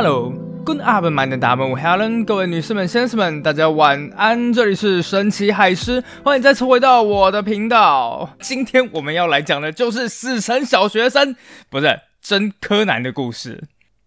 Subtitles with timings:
[0.00, 4.52] Hello，Good up, my name is Helen，各位女士们、先生们，大家晚安。
[4.52, 8.30] 这里是神奇海狮，欢迎再次回到我的频道。
[8.38, 11.34] 今天我们要来讲的就是死神小学生，
[11.68, 13.64] 不是真柯南的故事。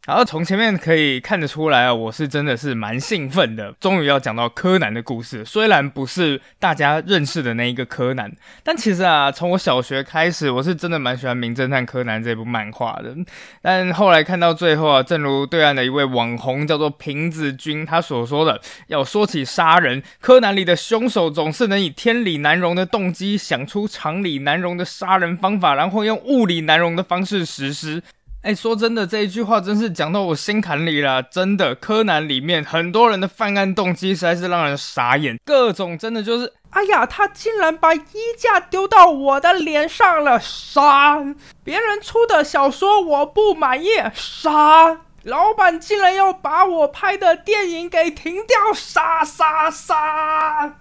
[0.07, 5.45] 然后从前面可以看得出来啊，我是真的是蛮兴奋的，终于要讲到柯南的故事。
[5.45, 8.31] 虽然不是大家认识的那一个柯南，
[8.63, 13.15] 但其实啊，从我小学开始，我是真的蛮喜欢《名侦探柯南》这部漫画的。
[13.61, 28.01] 但后来看到最后啊，正如对岸的一位网红叫做瓶子君他所说的，要说起杀人，柯南里的凶手总是能以天理难容的动机想出常理难容的杀人方法，然后用物理难容的方式实施。
[28.43, 31.21] 哎，说真的，这一句话真是讲到我心坎里了。
[31.21, 38.01] 真的，柯南里面很多人的犯案动机实在是让人傻眼，各种真的就是，哎呀，他竟然把衣
[38.35, 41.19] 架丢到我的脸上了，杀！
[41.63, 45.01] 别人出的小说我不满意，杀！
[45.23, 50.77] 老板竟然要把我拍的电影给停掉，杀杀杀！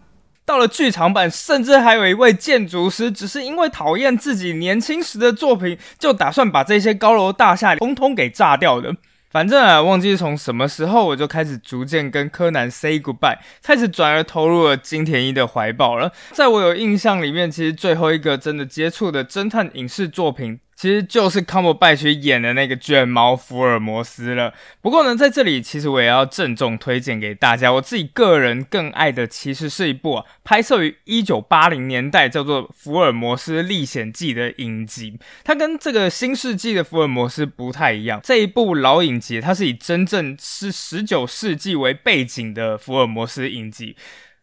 [0.51, 8.93] 到了剧场版，甚至还有一位建筑师，只是因为讨厌自己年轻时的作品，就打算把这些高楼大厦通通给炸掉的。
[9.31, 16.11] 反正啊，忘记从什么时候，我就开始逐渐跟柯南 say goodbye，开始转而投入了金田一的怀抱了。
[16.33, 20.59] 在我有印象里面，其实最后一个真的接触的侦探影视作品。
[20.81, 24.55] 其实就是康伯拜区演的那个卷毛福尔摩斯了。
[24.81, 35.19] 不过呢，在这里其实我也要郑重推荐给大家，我自己个人更爱的其实是一部啊，拍摄于一九八零年代叫做《福尔摩斯历险记》的影集。
[35.45, 38.19] 它跟这个新世纪的福尔摩斯不太一样。
[38.25, 43.95] 这一部老影集，它是以真正是十九世纪为背景的福尔摩斯影集。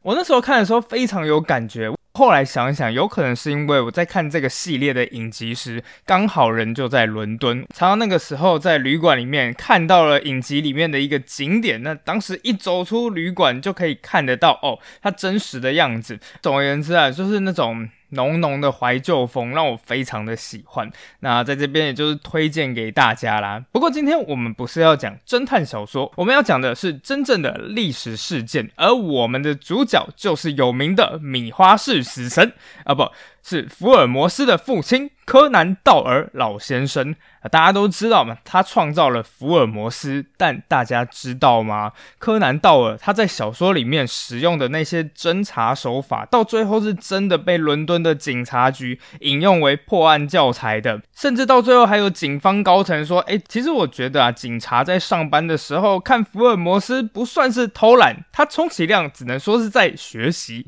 [0.03, 1.96] 我那时候看的时候非常有感觉。
[2.17, 16.19] 后来想一想，有可能是因为我在看这个系列的影集时，刚好人就在伦敦，常常那个时候在旅馆里面看到了影集里面的一个景点，那当时一走出旅馆就可以看得到哦，它真实的样子。
[16.41, 17.87] 总而言之啊，就是那种。
[18.09, 23.63] 浓浓的怀旧风让我非常的喜欢，那在这边也就是推荐给大家啦。
[23.71, 32.53] 不过今天我们不是要讲侦探小说，我们要讲的是真正的历史事件，而我们的主角就是有名的米花式死神
[32.85, 33.03] 啊，不
[33.47, 35.09] 是福尔摩斯的父亲。
[35.23, 37.13] 柯南道尔老先生，
[37.51, 40.25] 大家都知道嘛，他创造了福尔摩斯。
[40.37, 41.91] 但大家知道吗？
[42.17, 51.01] 柯南道尔他在小说里面使用的那些侦查手法，到最后是真的被伦敦的警察局引用为破案教材的。
[51.13, 60.67] 甚至到最后还有警方高层说：“哎，其实我觉得啊，警察在上班的时候看福尔摩斯不算是偷懒，他充其量只能说是在学习。”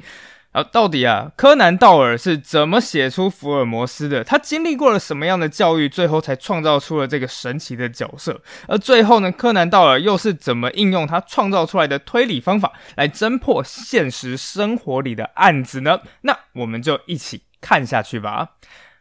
[0.52, 4.24] 啊，到底啊，柯南道尔是怎么写出福尔摩斯的？
[4.24, 8.42] 他经历过了什么样的教育，最后才创造出了这个神奇的角色？
[8.68, 16.00] 而最后呢，柯南道尔又是怎么应用他创造出来的推理方法来侦破现实生活里的案子呢？
[16.22, 18.54] 那我们就一起看下去吧。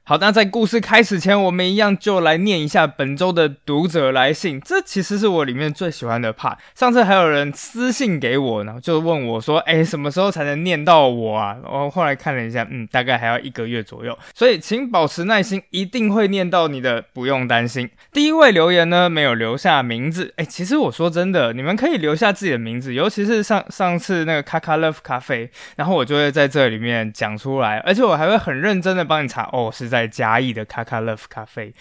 [0.09, 4.59] 好，那在故事开始前，我们一样就来念一下本周的读者来信。
[4.63, 6.57] 这其实是我里面最喜欢的 part。
[6.75, 14.19] 上次还有人私信给我呢，就问我说：“哎，什么时候才能念到我啊？”我后来看了一下，嗯，大概还要一个月左右。
[14.35, 17.91] 所以请保持耐心，一定会念到你的，不用担心。
[18.11, 20.33] 第一位留言呢，没有留下名字。
[20.37, 29.47] 哎，其实我说真的，你们可以留下自己的名字，尤其是上上次那个卡卡 love 咖啡，然后我就会在这里面讲出来，而且我还会很认真的帮你查。
[29.53, 29.98] 哦，是在。
[29.99, 31.75] 在嘉义的卡卡乐夫咖啡，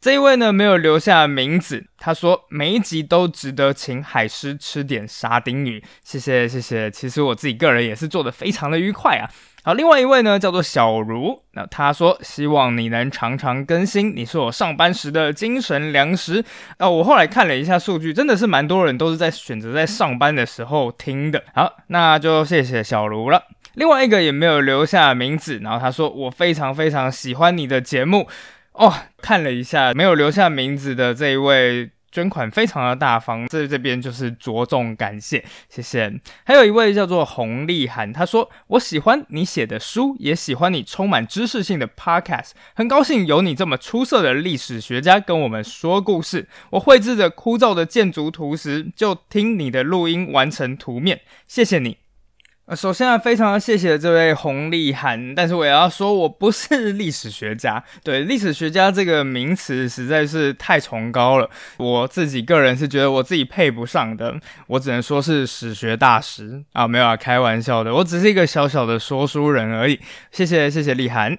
[0.00, 1.86] 这一位呢没有留下名字。
[1.98, 6.90] 他说每一集都值得请海狮吃点沙丁鱼，谢谢谢谢。
[6.90, 9.30] 其实我自己个人也是做的非常的愉快啊。
[9.62, 16.44] 好，另外一位呢叫做小茹，那他说希望你能常常更新，你是我上班时的精神粮食。
[16.78, 21.44] 啊，我后来看了一下数据，真的是蛮多人都是在选择在上班的时候听的。
[21.54, 23.44] 好，那就谢谢小茹了。
[23.74, 28.28] 另外一个也没有留下名字，然后他说我非常非常喜欢你的节目
[28.72, 28.92] 哦。
[29.22, 36.12] 看了一下没有留下名字的这一位捐款非常的大方，这这边就是着重感谢，谢谢。
[36.44, 46.48] 还有一位叫做洪立涵，他说我喜欢你写的书，也喜欢你充满知识性的 podcast，很高兴有你这么出色的历史学家跟我们说故事。
[46.70, 52.09] 我绘制着枯燥的建筑图时，就听你的录音完成图面，谢谢你。
[52.76, 57.82] 首先啊，非常谢谢这位洪立涵，但是我也要说，我不是 历史学家。
[58.04, 64.34] 对历史学家这个名词实在是太崇高了，我自己个人是觉得我自己配不上的，
[64.68, 69.98] 我只能说是史学大师啊，没有啊，开玩笑的，我只是一个小小的说书人而已。
[70.30, 71.36] 谢谢谢谢立涵。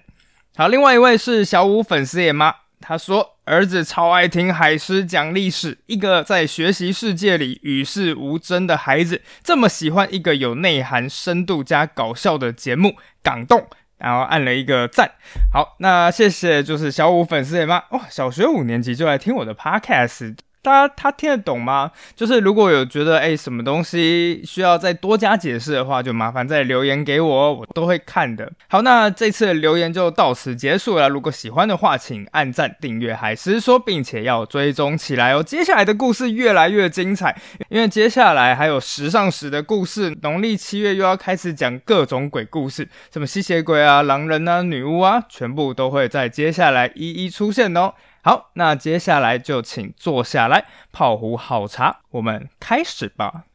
[0.57, 3.30] 好，另外一位是小五粉丝爷妈，他说。
[3.45, 13.67] 儿子超爱听海狮讲历史，一个在学习世界里与世无争的孩子，这么喜欢一个有内涵、深度加搞笑的节目，感动。
[13.97, 15.11] 然后按了一个赞。
[15.53, 17.83] 好，那谢谢，就是小五粉丝也妈？
[17.91, 20.35] 哇，小学五年级就来听我的 podcast。
[20.61, 21.91] 大家他听得懂吗？
[22.15, 28.51] 就是如果有觉得哎什么东西需要再多加解释的话，就麻烦再留言给我，我都会看的。
[28.67, 31.09] 好，那这次的留言就到此结束了。
[31.09, 35.41] 如果喜欢的话，请按赞、订阅海狮说，并且要追踪起来哦。
[35.41, 37.35] 接下来的故事越来越精彩，
[37.69, 40.15] 因为接下来还有时尚史的故事。
[40.21, 47.93] 农历七月又要开始讲各种鬼故事，什么吸血鬼啊、狼人啊、女巫啊，全部都会在接下来一一出现哦。
[48.23, 53.45] 好，那接下来就请坐下来泡壶好茶，我们开始吧。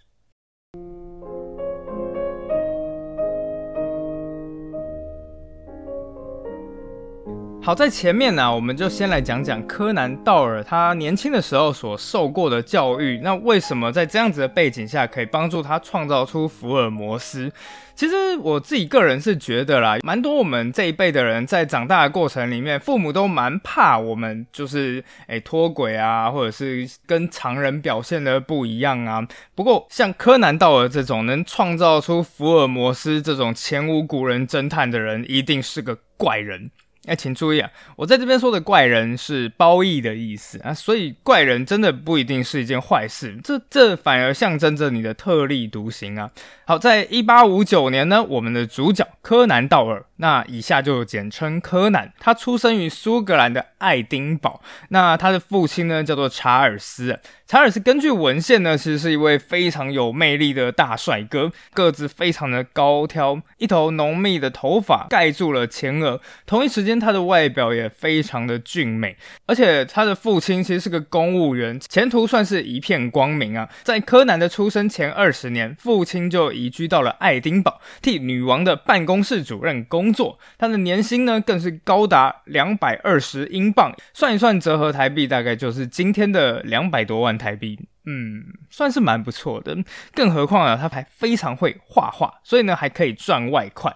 [7.67, 13.19] 好，在前面呢，我们就先来讲讲柯南道尔他年轻的时候所受过的教育。
[13.25, 17.53] 那为什么在这样子的背景下，可以帮助他创造出福尔摩斯？
[17.97, 29.27] 其实我自己个人是觉得啦，蛮多我们这一辈的人在长大的过程里面，父母都蛮怕我们，就是诶脱轨啊，或者是跟常人表现的不一样啊。
[29.57, 36.71] 不过像柯南道尔这种能创造出福尔摩斯这种前无古人侦探的人，一定是个怪人。
[37.07, 37.71] 哎，请注意啊！
[37.97, 46.31] 我在这边说的怪人是褒义的意思啊，所以怪人真的不一定是一件坏事，这这反而象征着你的特立独行啊。
[46.67, 57.21] 好，在一八五九年呢，我们的主角柯南道尔，那以下就简称柯南，他出生于苏格兰的爱丁堡，那他的父亲呢叫做查尔斯。
[57.47, 66.21] 查尔斯根据文献呢，其实是一位非常有魅力的大帅哥，个子非常的高挑，一头浓密的头发盖住了前额。
[66.45, 69.17] 同一时间，他的外表也非常的俊美，
[69.47, 73.69] 而且他的父亲其实是个公务员，前途算是一片光明啊。
[73.85, 80.39] 在柯南的出生前二十年，父亲就移居到了爱丁堡，替女王的办公室主任工作。
[80.59, 87.37] 他的年薪呢，更是高达两百二十英镑，算一算折合台币，大概就是今天的两百多万。
[87.37, 89.77] 台币，嗯，算是蛮不错的。
[90.15, 93.95] 更何况啊，他还非常会画画，所以呢，还可以赚外快。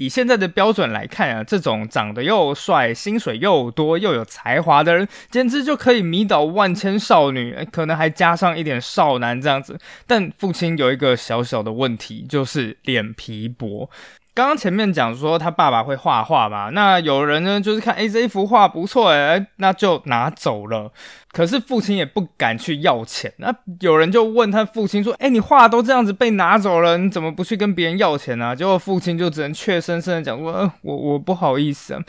[0.00, 9.78] 以现在的标准来看啊，这种长得又帅、薪水又多、又有才华的人，简直就可以迷倒万千少女，可能还加上一点少男这样子。
[10.06, 13.90] 但父亲有一个小小的问题，就是脸皮薄。
[14.40, 20.90] 刚刚前面讲说他爸爸会画画嘛，那有人呢就是看哎这幅画不错哎，那就拿走了。
[21.30, 23.30] 可是父亲也不敢去要钱。
[23.36, 32.02] 那有人就问他父亲说：“哎，你画都这样子被拿走了，你怎么不去跟别人要钱呢？”结果父亲就只能怯生生的讲说：“我我不好意思。”啊。”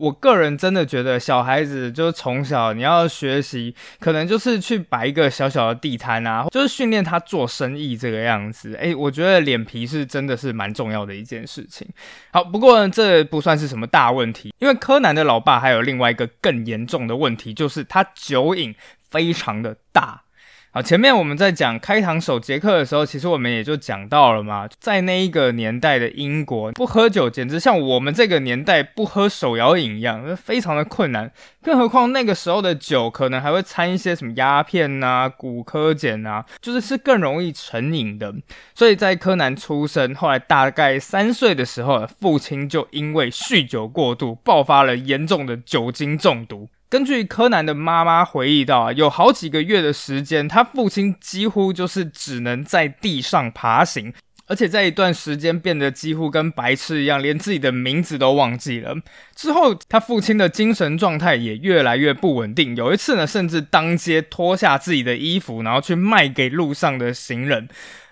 [0.00, 8.74] 我个人真的觉得，小孩子就是从小你要学习，可能就是去摆一个小小的地摊啊，就是训练他做生意这个样子。
[8.76, 11.86] 诶，我觉得脸皮是真的是蛮重要的一件事情。
[12.32, 18.74] 好，不过这不算是什么大问题，因为柯南的老爸还有另外一个更严重的问题，就是他酒瘾
[19.10, 20.22] 非常的大。
[20.72, 31.32] 好，前面我们在讲开膛手杰克的时候，其实我们也就讲到了嘛，在那一个年代的英国，不喝酒简直像我们这个年代不喝手摇饮一样，非常的困难。
[31.60, 38.32] 更何况那个时候的酒可能还会掺一些什么鸦片呐、骨科碱呐，就是是更容易成瘾的。
[38.72, 46.68] 所以在柯南出生，后来大概三岁的时候，父亲就因为酗酒过度，爆发了严重的酒精中毒。
[46.90, 54.12] 根据柯南的妈妈回忆到，有好几个月的时间，他父亲几乎就是只能在地上爬行，
[54.48, 58.96] 而且在一段时间变得几乎跟白痴一样，连自己的名字都忘记了。
[59.36, 67.68] 之后，他父亲的精神状态也越来越不稳定，有一次呢，甚至当街脱下自己的衣服，然后去卖给路上的行人。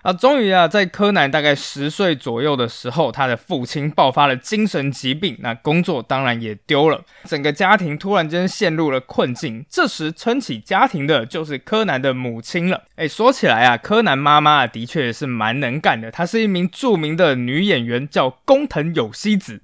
[0.08, 9.62] 啊，终于啊，在柯南大概十岁左右的时候，他的父亲爆发了精神疾病，那工作当然也丢了，整个家庭突然间陷入了困境。
[9.68, 12.84] 这时撑起家庭的就是柯南的母亲了。
[12.96, 19.60] 哎，说起来啊，柯南妈妈的确是蛮能干的，她是一名著名的女演员，叫工藤有希子。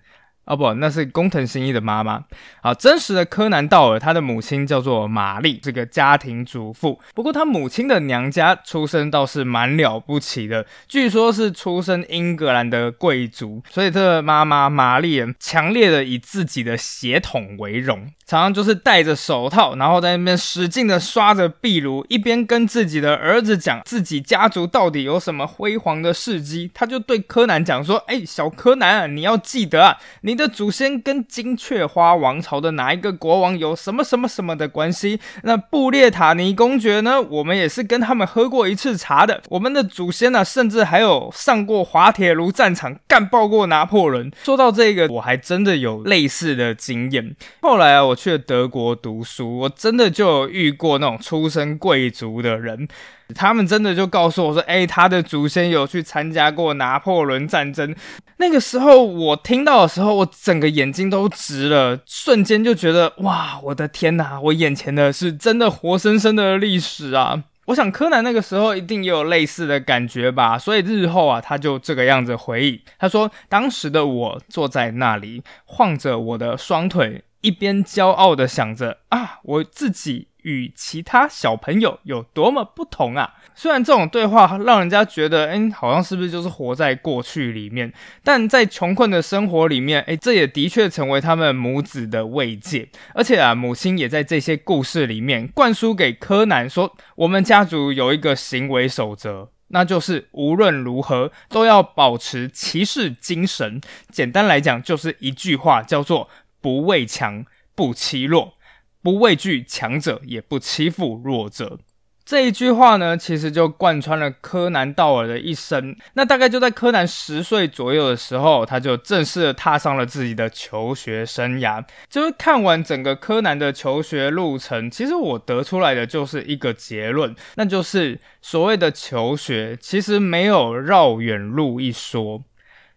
[0.46, 2.24] 哦不，那是工藤新一的妈妈。
[2.62, 7.00] 好，真实的柯南道尔，他的母亲叫做玛丽，这个家庭主妇。
[7.14, 18.10] 不过他母亲的娘家出身倒是蛮了不起的，据说是出身英格兰的贵族，所以这个妈妈玛丽强烈的以自己的血统为荣。
[18.26, 26.70] 常常就是戴着手套，然后在那边使劲的刷着壁炉，一边跟自己的儿子讲自己家族到底有什么辉煌的事迹。
[26.72, 35.20] 他就对柯南讲说：“哎，小柯南啊，你要记得啊，你的祖先跟金雀花王朝的哪一个国王有什么什么什么的关系？
[35.42, 37.20] 那布列塔尼公爵呢？
[37.20, 39.42] 我们也是跟他们喝过一次茶的。
[39.50, 44.32] 我们的祖先呢，甚至还有上过滑铁卢战场，干爆过拿破仑。
[44.42, 47.36] 说到这个，我还真的有类似的经验。
[47.60, 48.13] 后来啊，我。
[48.14, 52.88] 去德国读书，我真的就有遇过那种出身贵族的人，
[53.34, 57.94] 他们真的就告诉我说：“哎，他的祖先有去参加过拿破仑战争。”
[58.38, 64.40] 那个时候我听到的时候，我整个眼睛都直了，瞬间就觉得哇，我的天哪！
[64.40, 67.44] 我眼前的是真的活生生的历史啊！
[67.66, 83.34] 我想柯南那个时候一定也有类似的感觉吧，所以日后啊，他就这个样子回忆，他说：“当时的我坐在那里，晃着我的双腿。”一边骄傲的想着啊，我自己与其他小朋友有多么不同啊！
[83.54, 87.92] 虽然这种对话让人家觉得，哎，好像是不是就是活在过去里面？
[88.22, 92.88] 但在穷困的生活里面，哎，这也的确成为他们母子的慰藉。
[93.12, 103.82] 而且啊，母亲也在这些故事里面灌输给柯南说，我们家族有一个行为守则，那就是无论如何都要保持骑士精神。
[104.10, 106.30] 简单来讲，就是一句话，叫做。
[106.64, 107.44] 不畏强，
[107.74, 108.54] 不欺弱，
[109.02, 111.78] 不畏惧强者，也不欺负弱者。
[112.24, 115.94] 这一句话呢，其实就贯穿了柯南道尔的一生。
[116.14, 121.84] 那大概就在柯南十岁左右的时候，他就正式踏上了自己的求学生涯。
[122.08, 132.42] 就是看完整个柯南的求学路程，其实我得出来的就是一个结论，那就是所谓的求学，其实没有绕远路一说。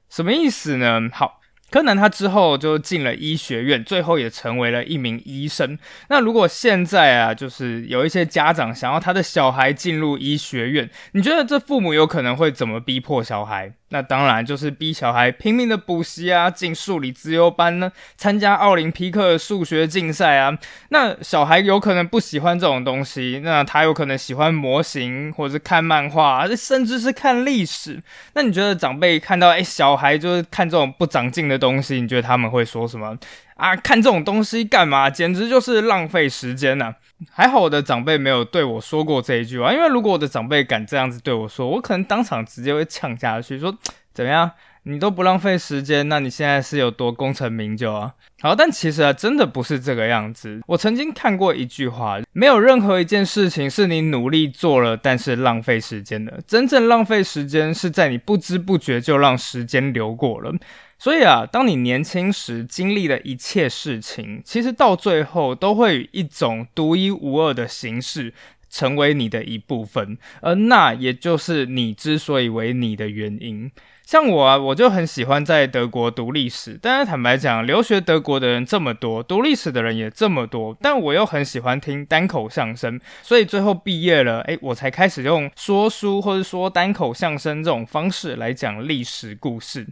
[0.08, 1.10] 什么意思呢？
[1.12, 1.37] 好。
[1.70, 5.78] 柯南他之后就进了医学院，最后也成为了一名医生。
[6.10, 13.74] 那如果现在啊，就是有一些家长想要他的小孩进入医学院，你觉得这父母有可能会怎么逼迫小孩？
[13.90, 20.58] 那当然就是逼小孩拼命的补习啊，进数理资优班呢，参加奥林匹克数学竞赛啊。
[20.90, 28.02] 那小孩有可能不喜欢这种东西，那他有可能喜欢模型，或者是看漫画，甚至是看历史。
[28.34, 33.18] 那你觉得长辈看到哎，小孩就是看这种不长进的东西，你觉得他们会说什么？
[33.58, 35.10] 啊，看这种东西干嘛？
[35.10, 36.94] 简直就是浪费时间呐！
[37.32, 43.76] 还好我的长辈没有对我说过这一句话，因为如果我的长辈敢这样子对我说，我可能当场直接会呛下去，说
[44.14, 44.52] 怎么样？
[44.84, 48.14] 你都不浪费时间，那你现在是有多功成名就啊？
[48.42, 50.62] 好，但其实啊，真的不是这个样子。
[50.68, 56.40] 我曾经看过一句话，没有任何一件事情是你努力做了，但是浪费时间的。
[56.48, 60.54] 真正浪费时间是在你不知不觉就让时间流过了。
[61.00, 68.34] 所以啊，当你年轻时经历的一切事情，其实到最后都会以一种独一无二的形式
[68.70, 73.72] 成为你的一部分，而那也就是你之所以为你的原因。
[74.04, 76.80] 像我啊，我就很喜欢在德国读历史。
[76.82, 89.86] 但是坦白讲，留学德国的人这么多，读历史的人也这么多，但我又很喜欢听单口相声，所以最后毕业了，诶，我才开始用说书或者说单口相声这种方式来讲历史故事。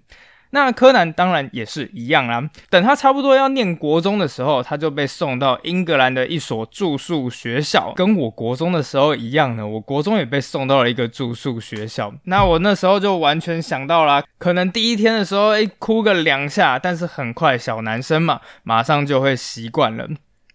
[0.63, 2.49] 那柯南当然也是一样啦。
[2.69, 9.67] 等他差不多要念国中的时候，他就被送到英格兰的一所住宿学校，跟我国中的时候一样呢。
[9.67, 12.13] 我国中也被送到了一个住宿学校。
[12.23, 20.07] 那我那时候就完全想到啦，可能第一天的时候，哎，哭个两下，但是很快小男生嘛，马上就会习惯了。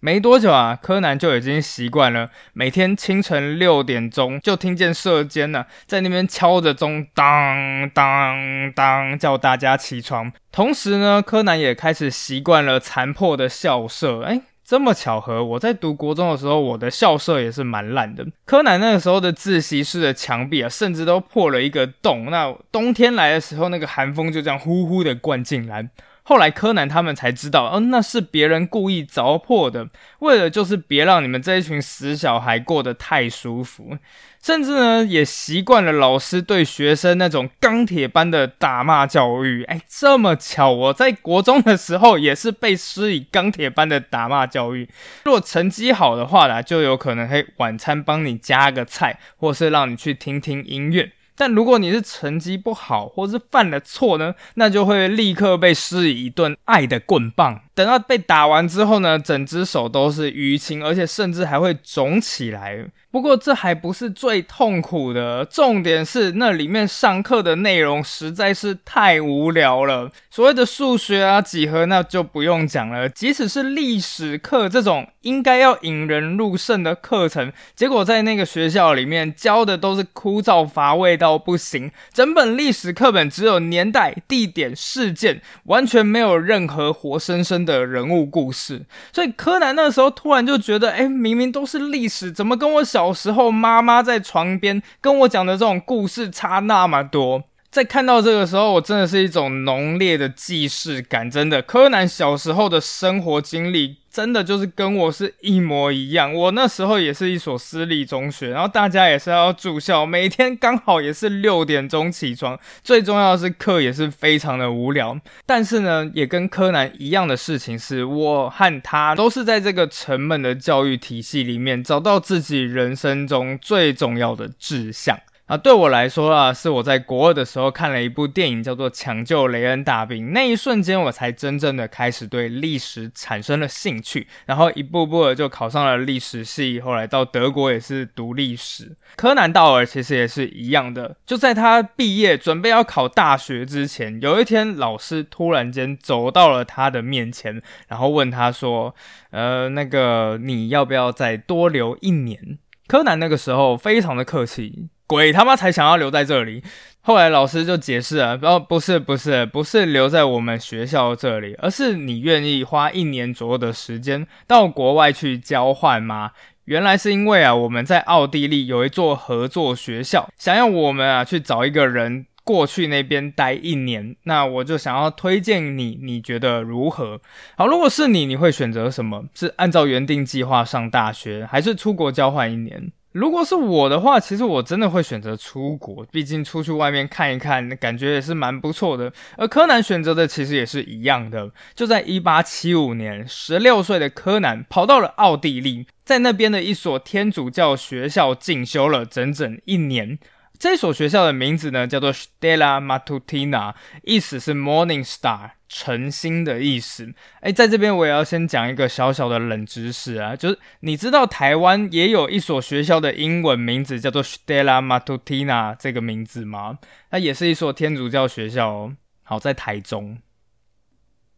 [0.03, 10.33] 没多久啊，柯南就已经习惯了每天清晨六点钟就听见社监呢在那边敲着钟，当当当叫大家起床。
[10.51, 14.23] 同时呢，柯南也开始习惯了残破的校舍。
[14.23, 18.27] 哎，这么巧合，我在读国中的时候，我的校舍也是蛮烂的。
[18.47, 22.31] 柯南那个时候的自习室的墙壁啊，甚至都破了一个洞。
[22.31, 25.91] 那冬天来的时候，那个寒风就这样呼呼的灌进来。
[26.31, 29.89] 后来柯南他们才知道，哦，那是别人故意凿破的，
[30.21, 33.99] 为了就是别让你们这一群死小孩过得太舒服，
[34.41, 39.65] 甚至呢也习惯了老师对学生那种钢铁般的打骂教育。
[39.65, 44.89] 哎，这么巧，我在国中的时候也是被施以钢铁般的打骂教育。
[45.25, 51.11] 如果成绩好的话呢，就有可能会晚餐帮你加个菜，或是让你去听听音乐。
[51.41, 57.63] 但如果你是成绩不好，或是犯了错呢，那就会立刻被施以一顿爱的棍棒。
[57.81, 62.85] 等到被打完之后呢，整只手都是淤青，而且甚至还会肿起来。
[63.11, 70.13] 不过这还不是最痛苦的，重点是那里面上课的内容实在是太无聊了。
[70.31, 73.09] 所谓的数学啊、几何，那就不用讲了。
[73.09, 81.91] 即使是历史课这种应该要引人入胜的课程，结果在那个学校里面教的都是枯燥乏味到不行。
[82.13, 88.85] 整本历史课本只有年代、地点、事件，完全没有任何活生生的的人物故事。
[89.13, 97.45] 所以柯南那时候突然就觉得，哎，明明都是历史，怎么跟我小时候妈妈在床边跟我讲的这种故事差那么多？
[97.71, 101.31] 在看到这个时候，我真的是一种浓烈的既视感。
[101.31, 106.35] 真的，柯南小时候的生活经历，真的就是跟我是一模一样。
[106.35, 112.59] 我那时候也是一所私立中学，然后大家也是要住校，每天刚好也是 六点钟起床。
[112.83, 115.17] 最重要的是课也是非常的无聊。
[115.47, 125.17] 但是呢，也跟柯南一样的事情是，我和他都是在这个沉闷的教育体系里面，找到自己人生中最重要的志向。
[125.51, 130.29] 啊，对我来说啊，是我在国二的时候看了一部电影，叫做《抢救雷恩大兵》。
[130.31, 136.81] 那一瞬间，我才真正的开始对历史产生了兴趣，然后一步步的就考上了历史系。
[136.81, 138.97] 后来到德国也是读历史。
[139.17, 148.95] 柯南道尔其实也是一样的，就在他毕业准备要考大学之前，有一天老师突然间走到了他的面前，然后问他说
[149.33, 154.89] ：“呃，那个你要不要再多留一年？”柯南那个时候非常的客气。
[155.11, 156.63] 鬼他妈才想要留在这里！
[157.01, 166.31] 后来老师就解释了，哦，不是，不是，不是留在我们学校这里，而是你愿意花一年左右的时间到国外去交换吗？
[166.67, 174.15] 原来是因为啊，我们在奥地利有一座合作学校，想要我们啊去找一个人过去那边待一年。
[174.23, 177.21] 那我就想要推荐你，你觉得如何？
[177.57, 179.25] 好，如果是你，你会选择什么？
[179.35, 182.93] 是按照原定计划上大学，还是出国交换一年？
[183.13, 189.13] 如果是我的话，其实我真的会选择出国，毕竟出去外面看一看，感觉也是蛮不错的。
[189.37, 200.17] 而柯南选择的其实也是一样的，就在一八七五年，十六岁的柯南跑到了奥地利，在那边的一所天主教学校进修了整整一年。
[200.61, 203.75] 这所学校的名字呢，叫做 Stella Matutina，
[204.05, 205.53] 意思是 Morning Star。
[205.73, 216.81] 诚心的意思，哎，在这边我也要先讲一个小小的冷知识啊，就是你知道台湾也有一所学校的英文名字叫做 Stella Matutina 这个名字吗？
[217.09, 218.97] 它也是一所天主教学校哦。
[219.23, 220.19] 好，在台中，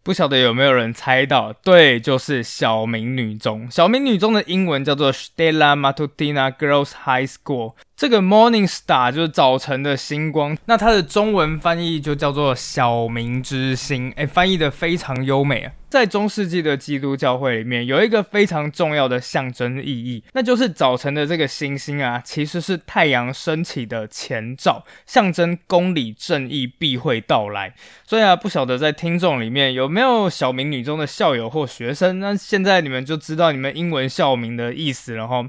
[0.02, 1.52] 不晓得有没有人猜到？
[1.52, 3.70] 对，就是小明女中。
[3.70, 7.74] 小明女中的英文叫做 Stella Matutina Girls High School。
[8.02, 15.72] 这个 Morning Star 就是早晨的星光，那它的中文翻译就叫做小明之星，哎，翻译的非常优美啊。
[15.88, 27.72] 在中世纪的基督教会里面，有一个非常重要的象征意义，那就是早晨的这个星星啊，其实是太阳升起的前兆，象征公理正义必会到来。
[28.04, 35.48] 所以啊，不晓得在听众里面有没有小明女中的校友或学生，那现在你们就知道你们英文校名的意思了哈。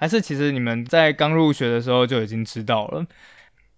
[0.00, 3.04] 还是其实你们在刚入学的时候就已经知道了。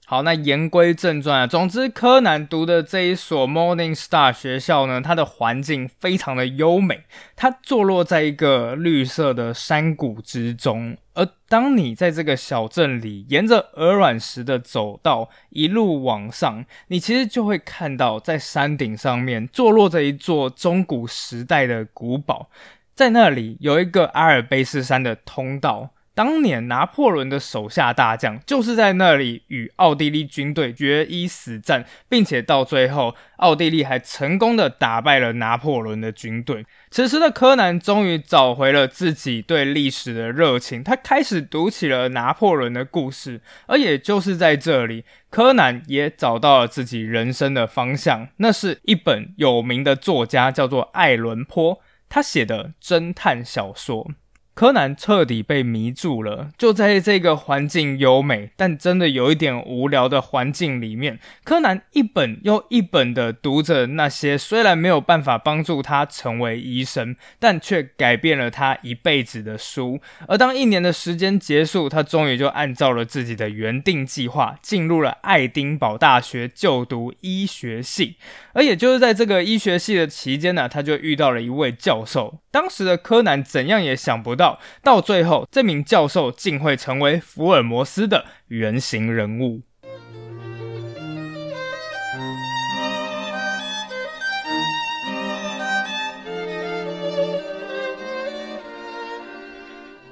[0.06, 7.04] 好，那言归正传啊，总之柯南读的这一所 Morning Star 学校呢，它的环境非常的优美，
[7.34, 10.96] 它坐落在一个绿色的山谷之中。
[11.14, 22.48] 而当你在这个小镇里沿着鹅卵石的走道一路往上，你其实就会看到在山顶上面坐落着一座中古时代的古堡，
[22.94, 25.90] 在那里有一个阿尔卑斯山的通道。
[26.14, 36.66] 当年拿破仑的手下大将就是在那里与奥地利军队决一死战，并且到最后，奥地利还成功的打败了拿破仑的军队。
[36.90, 43.40] 此时的柯南终于找回了自己对历史的热情，他开始读起了拿破仑的故事。
[43.66, 48.28] 而也就是在这里，柯南也找到了自己人生的方向。
[48.36, 54.10] 那是一本有名的作家叫做爱伦坡，他写的侦探小说。
[54.54, 69.98] 柯南彻底被迷住了，就在这个环境优美但真的有一点无聊的环境里面，柯南一本又一本的读着那些虽然没有办法帮助他成为医生，但却改变了他一辈子的书。
[70.28, 78.16] 而当一年的时间结束，他终于就按照了自己的原定计划，进入了爱丁堡大学就读医学系。
[78.52, 82.41] 而也就是在这个医学系的期间呢，他就遇到了一位教授。
[82.52, 89.62] 当时的柯南怎样也想不到到最后这名教授竟会成为福尔摩斯的原型人物。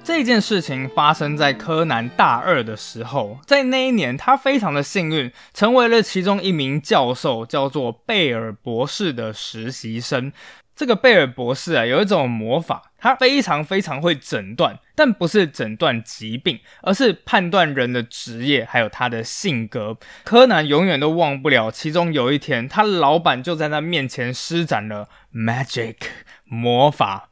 [0.03, 10.33] 这件事情发生在柯南大二的时候在那一年他非常的幸运成为了其中一名教授叫做贝尔博士的实习生。
[10.81, 19.99] 这个贝尔博士啊，有一种魔法，他非常非常会诊断，但不是诊断疾病，而是判断人的职业还有他的性格。
[20.25, 25.97] 柯南永远都忘不了，其中有一天，他老板就在他面前施展了 magic
[26.45, 27.29] 魔法。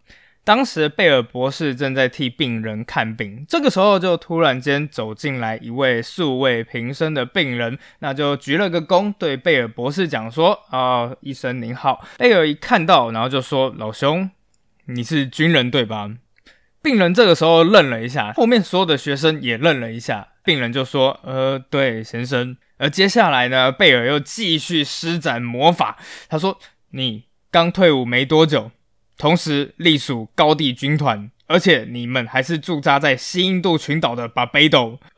[0.48, 14.30] 当时贝尔博士正在替病人看病，这个时候就突然间走进来一位素未平生的病人，那就鞠了个躬，对贝尔博士讲说：“啊，医生您好。”贝尔一看到，然后就说：“老兄，
[14.86, 16.12] 你是军人对吧？”
[16.80, 20.28] 病人这个时候愣了一下，后面所有的学生也愣了一下。
[20.42, 25.98] 病人就说：“呃，对，先生。”而接下来呢，贝尔又继续施展魔法，
[26.30, 26.58] 他说
[26.92, 28.70] ：“你刚退伍没多久。”
[29.18, 34.98] 同时隶属高地军团，而且你们还是驻扎在西印度群岛的巴贝斗！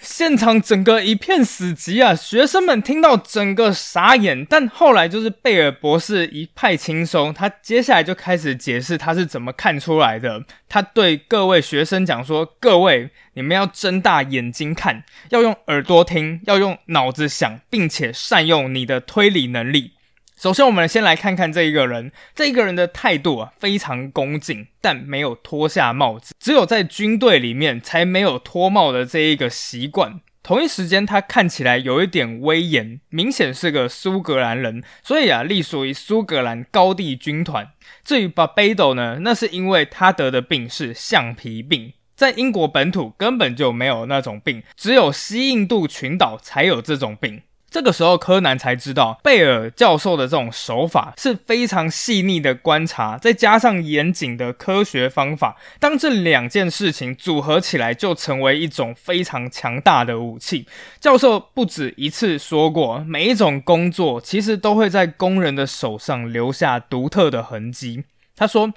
[0.00, 2.14] 现场整个一片死寂啊！
[2.14, 10.44] 学生们听到整个傻眼，但后来就是贝尔博士一派轻松，他接下来就开始解释他是怎么看出来的。
[10.68, 19.92] 他对各位学生讲说：“各位，你们要睁大眼睛看，要用耳朵听，要用脑子想，并且善用你的推理能力。”
[20.38, 22.12] 首先，我们先来看看这一个人。
[22.32, 26.32] 这一个人的态度啊，非常恭敬，但没有脱下帽子。
[26.38, 30.20] 只有在军队里面才没有脱帽的这一个习惯。
[30.44, 37.70] 同一时间，他看起来有一点威严，明显是个苏格兰人，所以啊，隶属于苏格兰高地军团。
[38.04, 47.42] 至于巴贝多呢，那是因为他得的病是橡皮病，在英国本土根本就没有那种病，只有西印度群岛才有这种病。
[47.70, 55.56] 这个时候，柯南才知道贝尔教授的这种手法是非常细腻的观察，再加上严谨的科学方法。
[55.78, 60.66] 当这两件事情组合起来，就成为一种非常强大的武器。
[60.98, 68.04] 教授不止一次说过，每一种工作其实都会在工人的手上留下独特的痕迹。
[68.34, 68.72] 他说。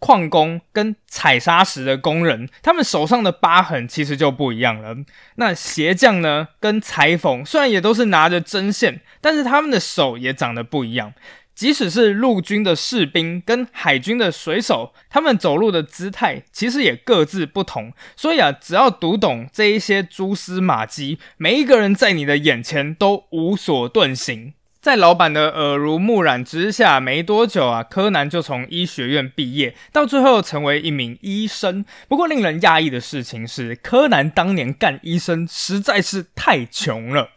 [0.00, 4.96] 矿工跟采砂石的工人，他们手上的疤痕其实就不一样了。
[5.36, 11.12] 那鞋匠呢，跟裁缝虽然也都是拿着针线，但是他们的手也长得不一样。
[11.54, 17.92] 即使是陆军的士兵跟海军的水手，他们走路的姿态其实也各自不同。
[18.16, 24.54] 所以啊，只要读懂这一些蛛丝马迹，每一个人在你的眼前都无所遁形。
[24.80, 31.84] 在老板的耳濡目染之下，没多久啊，柯南就从医学院毕业，到最后成为一名医生。
[32.08, 37.28] 不过，令人讶异的事情是，柯南当年干医生实在是太穷了。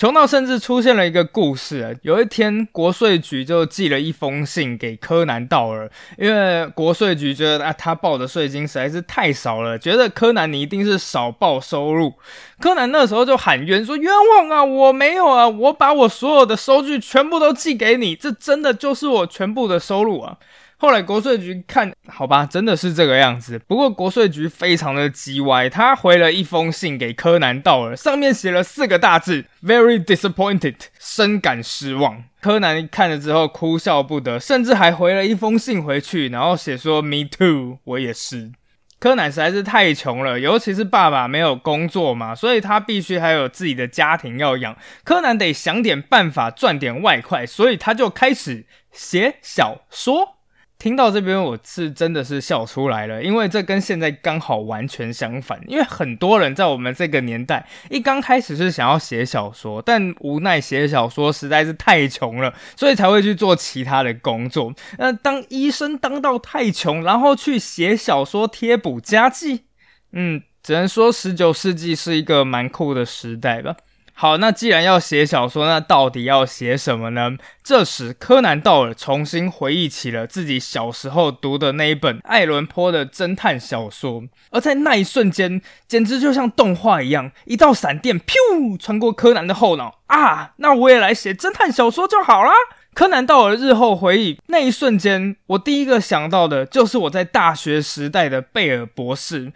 [0.00, 12.14] 穷到甚至出现了一个故事，有一天国税局就寄了一封信给柯南道尔，因为国税局觉得啊他报的税金实在是太少了，觉得柯南你一定是少报收入。
[12.60, 20.38] 柯南那时候就喊冤说冤枉啊，我没有啊，我把我所有的收据全部都寄给你，这真的就是我全部的收入啊。
[20.80, 23.58] 后来国税局看好吧，真的是这个样子。
[23.68, 32.24] 不过国税局非常的叽歪，他回了一封信给柯南道尔，上面写了四个大字：very disappointed，深感失望。
[32.40, 38.50] 柯南看了之后哭笑不得，甚至还回了一封信回去，然后写说 me too，我也是。
[38.98, 44.74] 柯南实在是太穷了，尤其是爸爸没有工作嘛，所以他必须还有自己的家庭要养。
[45.04, 50.39] 柯南得想点办法赚点外快，所以他就开始写小说。
[50.80, 55.60] 听到这边，我是真的是笑出来了，因为这跟现在刚好完全相反。
[55.66, 64.72] 因为很多人在我们这个年代，一刚开始是想要写小说，但无奈写小说实在是太穷了，所以才会去做其他的工作。
[64.96, 69.64] 那当医生当到太穷，然后去写小说贴补家计，
[70.12, 73.76] 嗯，只能说十九世纪是一个蛮酷的时代吧。
[74.20, 77.38] 好，那既然要写小说，那到底要写什么呢？
[77.64, 90.52] 这时，柯南道尔重新回忆起了自己小时候读的那一本爱伦坡的侦探小说，而在那一瞬间，简直就像动画一样，一道闪电噗穿过柯南的后脑啊！
[90.56, 92.52] 那我也来写侦探小说就好啦。
[92.92, 99.50] 柯南道尔日后回忆，那一瞬间，我第一个想到的就是我在大学时代的贝尔博士。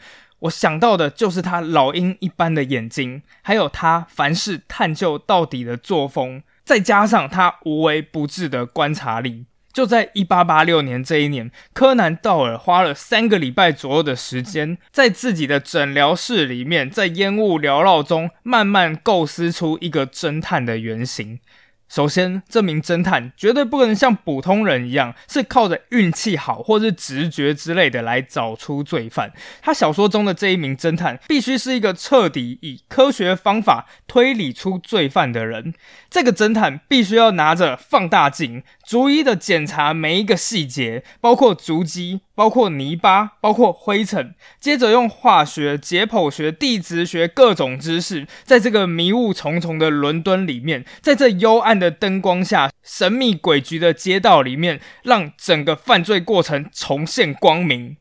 [0.44, 9.46] 我想到的就是他老鹰一般的眼睛，还有他凡事探究到底的作风，再加上他无微不至的观察力。
[9.72, 21.40] 就在一八八六年这一年，柯南道尔花了三个礼拜左右的时间，在自己的诊疗室里面，在烟雾缭绕中，慢慢构思出一个侦探的原型。
[21.88, 29.32] 首先，这名侦探绝对不可能像普通人一样，是靠着运气好或是直觉之类的来找出罪犯。
[29.62, 35.74] 他小说中的这一名侦探，必须是一个彻底以科学方法推理出罪犯的人。
[36.10, 42.20] 这个侦探必须要拿着放大镜，逐一的检查每一个细节，包括足迹。
[42.36, 57.98] 包括泥巴，包括灰尘，接着用化学、解剖学、地质学各种知识，在这个迷雾重重的伦敦里面，在这幽暗的灯光下、神秘诡谲的街道里面，让整个犯罪过程重现光明。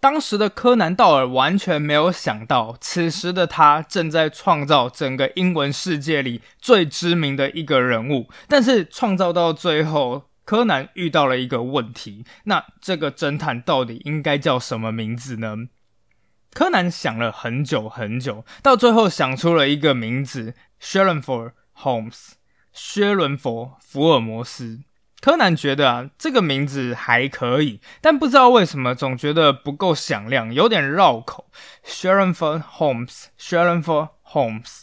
[0.00, 10.24] 当时的柯南道尔完全没有想到，此时的他正在创造整个英文世界里最知名的一个人物，但是创造到最后。
[10.42, 15.54] 柯南遇到了一个问题，那这个侦探到底应该叫什么名字呢？
[16.52, 22.32] 柯南想了很久很久，到最后想出了一个名字：Sherlock Holmes，
[22.72, 24.80] 薛伦佛福尔摩斯。
[25.20, 31.50] 柯南觉得啊，这个名字还可以，但不知道为什么总觉得不够响亮，有点绕口。
[31.84, 34.82] Sherlock Holmes，Sherlock Holmes。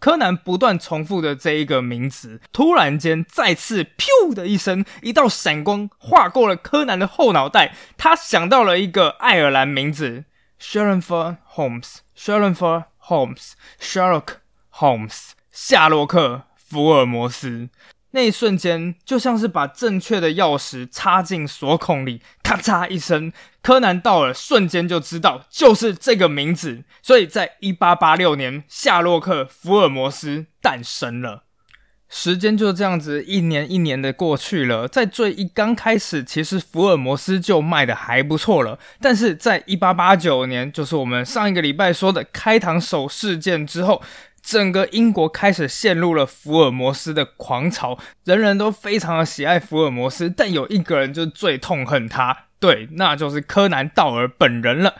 [0.00, 7.74] 柯南不断重复的这一个名字，突然间再次“噗”的一声，一道闪光划过了柯南的后脑袋。
[7.96, 10.26] 他想到了一个爱尔兰名字
[10.60, 14.26] ：Sherlock Holmes，Sherlock Holmes，Sherlock
[14.74, 17.70] Holmes，夏洛克·福尔摩斯。
[18.12, 26.84] 那一瞬间，就像是把正确的钥匙插进锁孔里，咔嚓一声，柯南道尔瞬间就知道就是这个名字。
[27.02, 31.44] 所以在一八八六年，夏洛克·福尔摩斯诞生了。
[32.08, 38.78] 时间就这样子一年一年的过去了，在最一刚开始，其实福尔摩斯就卖的还不错了。
[39.02, 44.02] 但是在一八八九年，就是我们上一个礼拜说的开膛手事件之后。
[44.42, 54.94] 整个英国开始陷入了福尔摩斯的狂潮，人人都非常的喜爱福尔摩斯，但有一个人就最痛恨他，对，那就是柯南道尔本人了。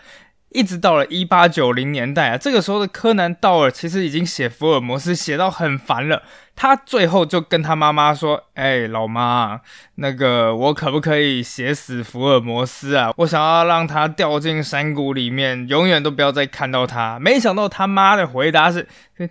[0.51, 6.23] 一直到了一八九零年代啊，这个时候的柯南道尔其实已经写福尔摩斯写到很烦了。
[6.61, 9.61] 他最后就跟他妈妈说：“哎，老妈，
[9.95, 13.13] 那个我可不可以写死福尔摩斯啊？
[13.19, 18.89] 我想要让他掉进山谷里面，永远都不要再看到他。”没想到他妈的回答是，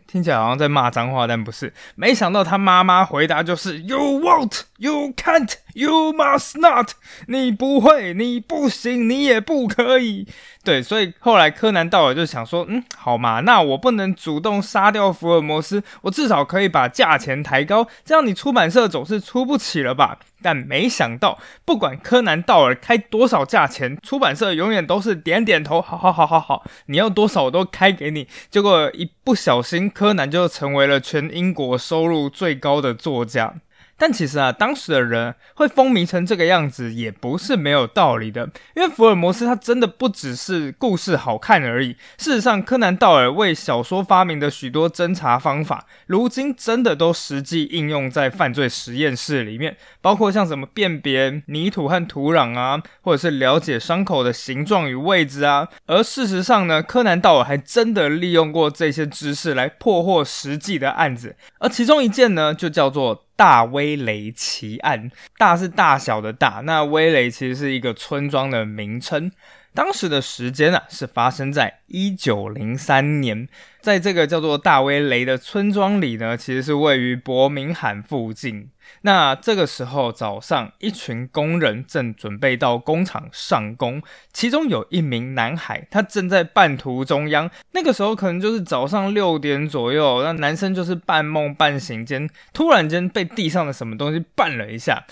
[0.08, 1.74] 听起来好像在骂脏话，但不是。
[1.96, 6.92] 没想到他妈妈回答就是：“You won't, you can't, you must not。”
[7.28, 10.26] 你不会，你不行，你也不可以。
[10.64, 20.20] 对，所以后来柯南道尔就想说：“嗯，好嘛，那我不能主动杀掉福尔摩斯，我至少可以把价。”钱抬高，这样你出版社总是出不起了吧？
[20.42, 28.28] 但没想到，不管柯南道尔开多少价钱，出版社永远都是点点头，好好好好好，你要多少我都开给你。
[28.50, 33.56] 结果一不小心，柯南就成为了全英国收入最高的作家。
[33.98, 38.48] 但其实啊，当时的人会风靡成这个样子，也不是没有道理的。
[38.76, 41.96] 因为福尔摩斯他真的不只是故事好看而已。
[42.18, 55.68] 事实上，柯南道尔为小说发明的许多侦查方法，如今真的都实际应用在犯罪实验室里面，包括像什么辨别泥土和土壤啊，或者是了解伤口的形状与位置啊。
[55.88, 63.24] 而事实上呢，柯南道尔还真的利用过这些知识来破获实际的案子，而其中一件呢，就叫做。
[63.38, 69.32] 大威雷奇案，大是大小的大，那威雷其实是一个村庄的名称。
[69.78, 73.48] 当时的时间啊，是发生在一九零三年，
[73.80, 78.72] 在这个叫做大威雷的村庄里呢，其实是位于伯明翰附近。
[79.02, 84.02] 那这个时候早上，一群工人正准备到工厂上工，
[84.34, 87.48] 其中有一名男孩，他正在半途中央。
[87.74, 95.06] 那个时候可能就是早上六点左右，那男生就是半梦半醒间，突然间被地上的什么东西绊了一下。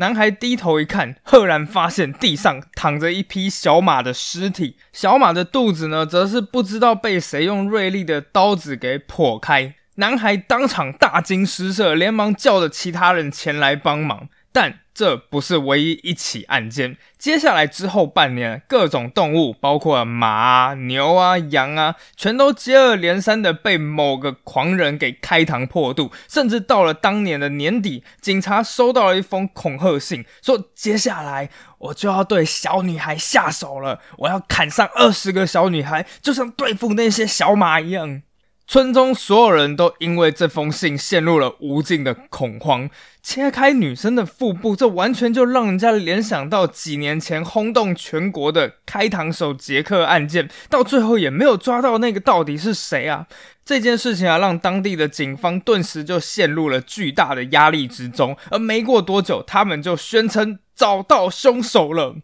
[0.00, 9.74] 男孩低头一看，赫然发现地上躺着一匹小马的尸体，小马的肚子呢，则是不知道被谁用锐利的刀子给剖开。
[9.96, 14.80] 男孩当场大惊失色，连忙叫着其他人前来帮忙，但。
[14.98, 16.96] 这不是唯一一起案件。
[17.16, 26.10] 接下来之后半年，各种动物，包括马、牛啊、羊啊，全都接二连三的被某个狂人给开膛破肚。
[26.26, 38.22] 甚至到了当年的年底，警察收到了一封恐吓信，说接下来我就要对小女孩下手了，我要砍上二十个小女孩，就像对付那些小马一样。
[38.70, 42.90] 村中所有人都因为这封信陷入了无尽的恐慌。
[43.22, 53.26] 切开女生的腹部，这完全就让人家联想到几年前轰动全国的开膛手杰克案件，到最后也没有抓到那个到底是谁啊！
[53.64, 58.36] 这件事情啊，让当地的警方顿时就陷入了巨大的压力之中。
[58.50, 62.16] 而没过多久，他们就宣称找到凶手了。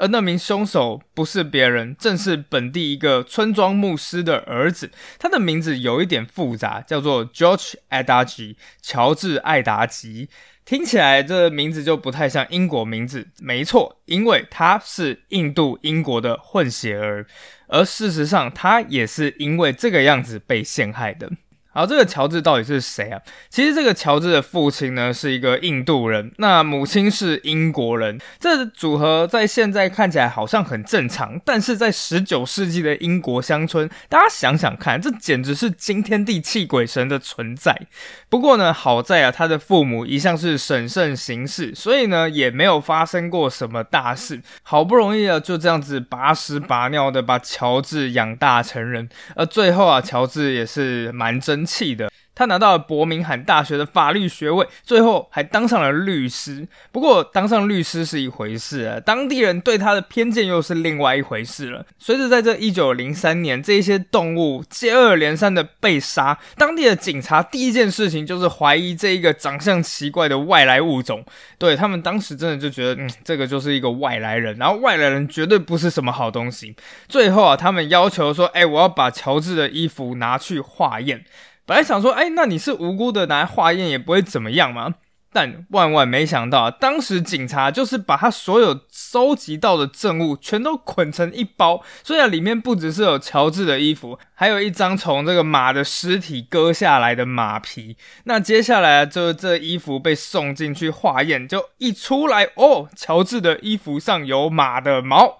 [0.00, 4.90] 而那名凶手不是别人，正是本地一个村庄牧师的儿子。
[5.18, 10.30] 他的名字有一点复杂，叫做 George Adagi，乔治·艾达吉。
[10.64, 13.28] 听起来这名字就不太像英国名字。
[13.40, 17.26] 没错，因为他是印度英国的混血儿，
[17.68, 21.30] 而事实上他也是因为这个样子被陷害的。
[21.72, 23.20] 好，这个乔治到底是谁啊？
[23.48, 28.18] 其实这个乔治的父亲呢是一个印度人，那母亲是英国人。
[28.40, 37.80] 这组合在现在看起来好像很正常，但是在十九世纪的英国乡村，大家想想看，这简直是惊天地泣鬼神的存在。
[38.28, 44.42] 不过呢，好在啊，他的父母一向是审慎行事，所以呢也没有发生过什么大事。
[44.64, 56.66] 好不容易啊，就这样子拔屎拔尿的把乔治养大成人，而最后啊，乔治也是蛮真气的，他拿到了伯明翰大学的法律学位，最后还当上了律师。
[56.90, 61.84] 不过，当上律师是一回事啊，当地人对他的偏见又是另外一回事了。
[61.98, 71.24] 随着在这一九零三年，这些动物接二连三的被杀，当地的警察第一件事情就是怀疑这一个长相奇怪的外来物种。
[71.58, 76.74] 对他们当时真的就觉得，嗯，这个就是一个外来人，然后外来人绝对不是什么好东西。
[77.06, 81.24] 最后啊，他们要求说，哎，我要把乔治的衣服拿去化验。
[81.70, 84.96] 本来想说，哎，那你是无辜的，拿来化验也不会怎么样嘛。
[85.32, 97.96] 但万万没想到，当时警察就是把他所有收集到的证物全都捆成一包，所以里面不只是有乔治的衣服，还有一张从这个马的尸体割下来的马皮。
[98.24, 105.36] 那接下来就这衣服被送进去化验，就一出来，哦，乔治的衣服上有马的毛。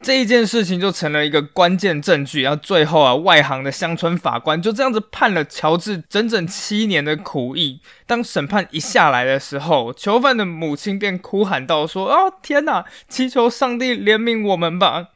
[0.00, 7.80] 这一件事情就成了一个关键证据，然后最后啊，外行的乡村法官就这样子判了乔治整整七年的苦役。
[8.06, 15.08] 当审判一下来的时候，囚犯的母亲便哭喊道：“说啊，天哪，祈求上帝怜悯我们吧！”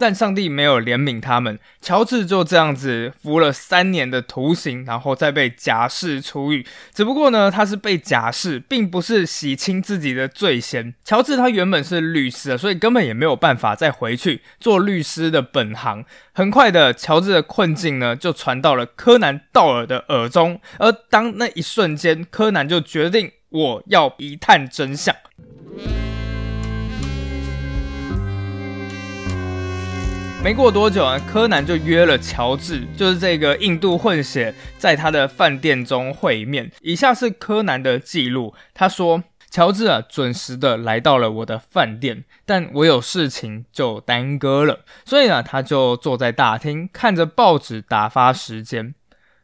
[0.00, 6.66] 但上帝没有怜悯他们，乔治就这样子服了三年的徒刑，然后再被假释出狱。
[6.94, 10.94] 只不过呢，他是被假释，并不是洗清自己的罪嫌。
[11.04, 16.02] 乔治他原本是律师，所以根本也没有办法再回去做律师的本行。
[16.32, 25.14] 很快的，乔治的困境呢就传到了柯南道尔的耳中，而当那一瞬间，柯南就决定我要一探真相。
[30.42, 36.72] 没过多久啊，柯南就约了乔治，就是这个印度混血，在他的饭店中会面。
[36.80, 39.22] 以下是柯南的记录，他说
[39.52, 48.94] ：“乔治啊，准时的来到了我的饭店，但我有事情就耽搁了，所以呢，他就坐在大厅看着报纸打发时间。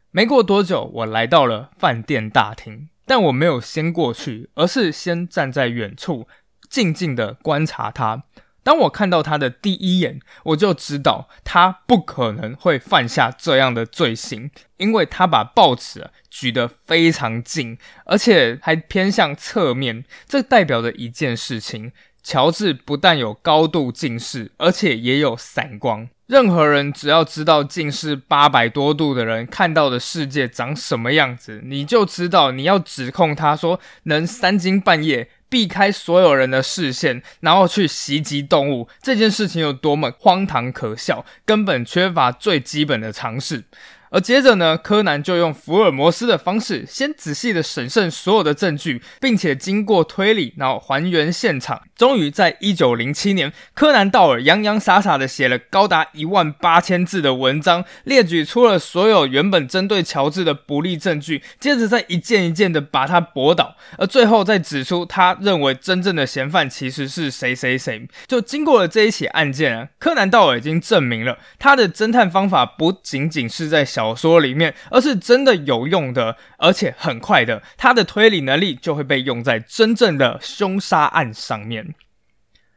[0.09, 6.27] 没过多久，我来到了饭店大厅，但我没有先过去，而是先站在远处，
[6.67, 8.23] 静静的观察他。”
[8.67, 20.03] 当我看到他的第一眼，我就知道他不可能会犯下这样的罪行，因为他把报纸举得非常近，而且还偏向侧面。
[20.27, 21.93] 这代表着一件事情：
[22.29, 26.09] 乔治不但有高度近视，而且也有散光。
[26.25, 35.29] 任何人只要知道近视八百多度的人看到的世界长什么样子，你就知道你要指控他说能三更半夜。
[35.49, 43.63] 避开所有人的视线，然后去袭击动物，这件事情有多么荒唐可笑，根本缺乏最基本的常识。
[44.09, 51.81] 而接着呢，柯南就用福尔摩斯的方式，先仔细的审慎所有的证据，并且经过推理，然后还原现场。
[51.97, 68.07] 终于在一九零七年，柯南道尔洋洋洒洒的写了高达一万八千字的文章，列举出了所有原本针对乔治的不利证据，接着再一件一件的把他驳倒，而最后再指出他认为真正的嫌犯其实是谁谁谁。
[68.25, 73.85] 就经过了这一起案件啊，柯南道尔已经证明了他的侦探方法不仅仅是在。
[73.97, 81.93] 小小说里面，而是真的有用的，而且很快的，他的推理能力就会被用在真正的凶杀案上面。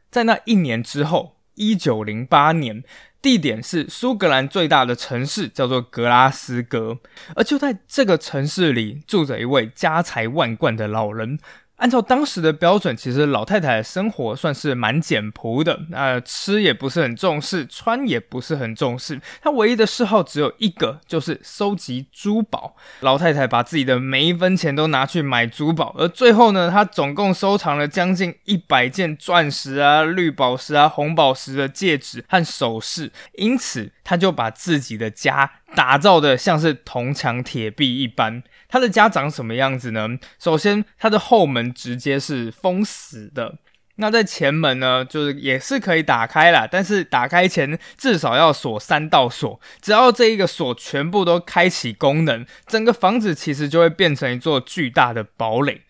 [0.09, 2.83] 在那一年之后，一九零八年，
[3.21, 6.97] 地点是苏格兰最大的城市，叫做格拉斯哥，
[7.35, 11.39] 而就在这个城市里，住着一位家财万贯的老人。
[11.81, 19.19] 按照当时的标准，其实老太太生活算是蛮简朴的，那吃也不是很重视，穿也不是很重视。
[19.41, 22.75] 她唯一的嗜好只有一个，就是收集珠宝。
[22.99, 38.43] 老太太把自己的每一分钱都拿去买珠宝，而最后呢，她总共收藏了将近一百件钻石啊、绿宝石啊、红宝石的戒指和首饰，因此他就把自己的家打造的像是铜墙铁壁一般。
[38.67, 40.19] 他的家长什么样子呢？
[40.37, 43.59] 首先，他的后门直接是封死的。
[43.95, 49.61] 那在前门呢，就是也是可以打开啦，但是打开前至少要锁三道锁。
[49.81, 55.83] 只要这一个锁全部都开启功能，整个房子其实就会变成一座巨大的堡垒。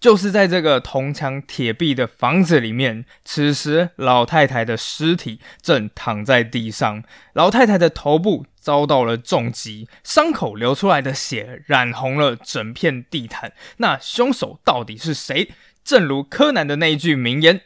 [0.00, 13.52] 就是在这个铜墙铁壁的房子里面，此时老太太的尸体正躺在地上，老太太的头部遭到了重击，伤口流出来的血染红了整片地毯。
[13.76, 15.50] 那凶手到底是谁？
[15.84, 17.60] 正如柯南的那一句名言，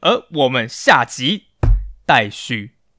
[0.00, 1.44] 而我们下集
[2.04, 2.77] 待续。